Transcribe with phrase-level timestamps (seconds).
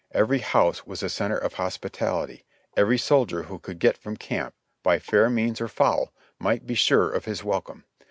[0.13, 2.43] Every house was a center of hospitality;
[2.75, 7.11] every soldier who could get from camp, by fair means or foul, might be sure
[7.11, 7.83] of his welcome.